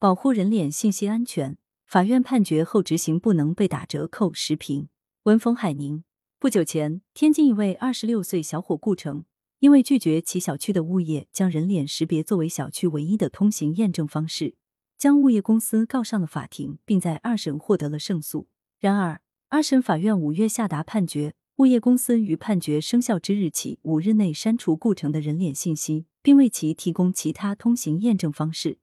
[0.00, 4.32] 保护人脸信息安全，法院判决后执行不能被打折扣。
[4.32, 4.88] 时评：
[5.24, 6.04] 文峰海宁。
[6.38, 9.24] 不久前，天津一位二十六岁小伙顾城，
[9.58, 14.54] 因为拒绝其小区的物业将人脸识别作为小区唯一的通行验证方式，
[14.96, 18.46] 将物业公司告上了法庭，并在二审获得了胜诉。
[18.78, 21.34] 然而，二审法院五月下达判决。
[21.56, 28.78] 物业公司于判决生效之日起五日内删除顾城的人脸信息，并为其提供其他通行验证方式，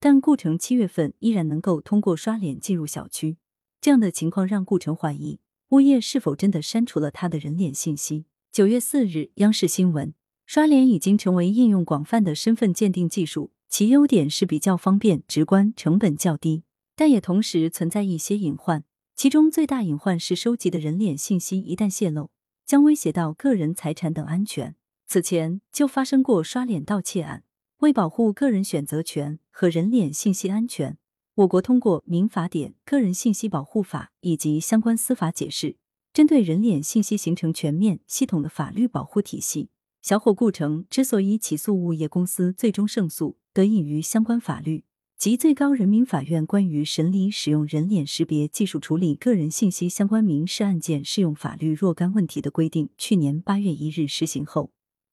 [0.00, 3.36] 但顾城七月份依然能够通过刷脸进入小区。
[3.82, 8.24] 这样的情况让顾城怀疑物业是否真的删除了他的人脸信息。
[8.50, 10.14] 九月四日，央视新闻，
[10.46, 16.64] 刷脸已经成为应用广泛的身份鉴定技术，其优点是比较方便、直观、成本较低，
[16.96, 18.82] 但也同时存在一些隐患。
[19.14, 22.30] 其中最大隐患是收集的人脸信息一旦泄露，
[22.64, 24.74] 将威胁到个人财产等安全。
[25.06, 27.44] 此前就发生过刷脸盗窃案。
[27.80, 30.98] 为保护个人选择权和人脸信息安全，
[31.34, 35.76] 我国通过《民法典》《个人信息保护法》以及相关司法解释，
[36.12, 39.70] 针对人脸信息形成全面系统的法律保护体系。
[40.02, 44.84] 小伙顾城之所以起诉物业公司最终胜诉，得益于相关法律。
[45.16, 54.70] 及最高人民法院关于审理使用人脸识别技术处理个人信息相关民事案件适用法律若干问题的规定，去年八月一日施行后，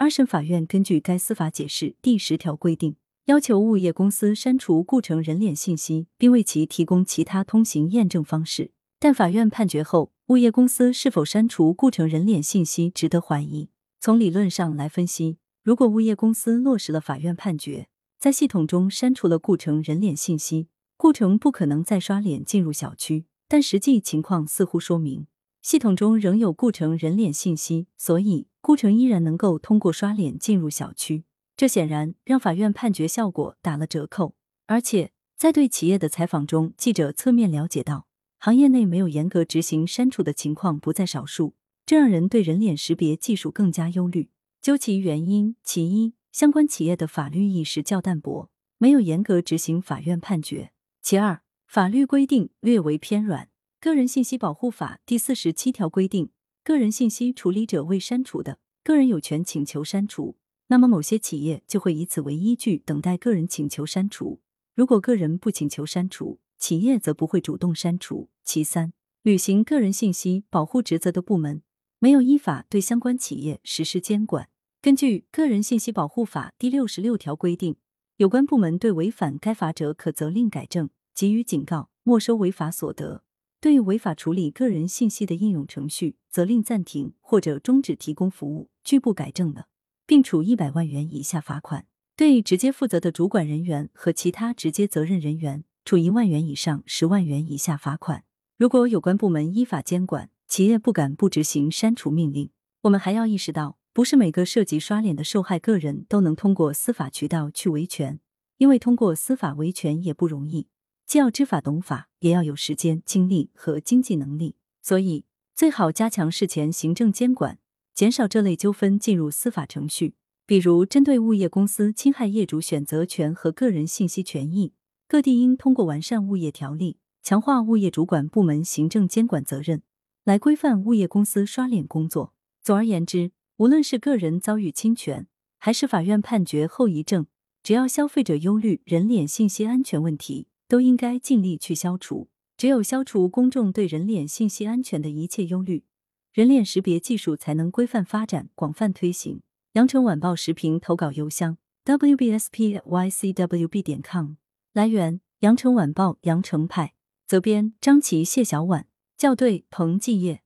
[0.00, 8.70] 二审法院根据该司法解释第十条规定，要求物业公司删除顾城人脸信息，并为其提供其他通行验证方式。
[9.00, 13.70] 但法院判决后，物业公司是否删除顾城人脸信息值得怀疑。
[13.98, 17.88] 从理论上来分析，如果物业公司落实了法院判决。
[18.20, 23.24] 在系统中删除了顾城人脸信息，顾城不可能再刷脸进入小区。
[23.48, 25.26] 但实际情况似乎说明，
[25.60, 31.24] 系统中仍有顾城人脸信息，所以顾城依然能够通过刷脸进入小区。
[31.56, 34.34] 这显然让法院判决效果打了折扣。
[34.66, 38.06] 而且在对企业的采访中，记者侧面了解到，
[38.38, 41.54] 行业内没有严格执行删除的情况不在少数，
[41.86, 44.30] 这让人对人脸识别技术更加忧虑。
[44.60, 46.14] 究其原因，其一。
[46.30, 50.70] 相关企业的法律意识较淡薄，没有严格执行法院判决。
[51.00, 53.46] 其二，法律规定略为偏软。
[53.80, 56.30] 《个人信息保护法》第四十七条规定，
[56.62, 60.36] 个人信息处理者未删除的，个人有权请求删除。
[60.68, 64.40] 那么，某些企业就会以此为依据，等待个人请求删除。
[64.74, 68.28] 如果个人不请求删除，企业则不会主动删除。
[68.44, 68.92] 其三，
[69.22, 71.62] 履行个人信息保护职责的部门
[71.98, 74.50] 没有依法对相关企业实施监管。
[74.82, 77.76] 根据《个人信息保护法》第六十六条规定，
[78.18, 83.24] 有关部门对违反该法者，可责令改正、给予警告、没收违法所得；
[83.60, 89.66] 对违法处理个人信息的应用程序，责令暂停或者终止提供服务；拒不改正的，
[90.06, 91.82] 并处一百万元以下罚款；
[92.16, 98.24] 对直接负责的主管人员和其他直接责任人员，处一万元以上十万元以下罚款。
[98.56, 102.50] 如果有关部门依法监管，企业不敢不执行删除命令，
[102.82, 103.78] 我们还要意识到。
[103.94, 108.20] 不是每个涉及刷脸的受害个人都能通过司法渠道去维权，
[108.58, 110.68] 因为通过司法维权也不容易，
[111.08, 114.56] 既要知法懂法，也要有时间、精力和经济能力。
[114.82, 115.24] 所以，
[115.54, 117.58] 最好加强事前行政监管，
[117.94, 120.16] 减少这类纠纷进入司法程序。
[120.44, 124.74] 比如，针对物业公司侵害业主选择权和个人信息权益，
[125.08, 129.82] 各地应通过完善物业条例、强化物业主管部门行政监管责任，
[130.24, 132.34] 来规范物业公司刷脸工作。
[132.62, 133.32] 总而言之。
[133.56, 135.26] 无论是个人遭遇侵权，
[135.58, 137.26] 还是法院判决后遗症，
[137.62, 142.28] 只要消费者忧虑人脸信息安全问题，都应该尽力去消除。
[142.56, 145.84] 只有消除公众对人脸信息安全的一切忧虑，
[146.32, 149.40] 人脸识别技术才能规范发展、广泛推行。
[149.72, 154.34] 羊城晚报时评投稿邮箱：wbspycwb 点 com。
[154.72, 156.94] 来源：羊城晚报羊城派。
[157.26, 158.86] 责编：张琪、谢小婉。
[159.16, 160.42] 校对：彭继业。